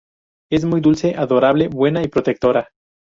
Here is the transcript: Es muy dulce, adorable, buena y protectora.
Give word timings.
Es 0.51 0.65
muy 0.65 0.81
dulce, 0.81 1.13
adorable, 1.15 1.67
buena 1.67 2.01
y 2.01 2.07
protectora. 2.07 2.69